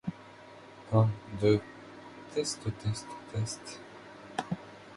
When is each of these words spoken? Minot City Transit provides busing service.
Minot 0.91 1.61
City 1.61 1.61
Transit 2.33 2.73
provides 2.73 3.05
busing 3.31 3.33
service. 3.35 3.77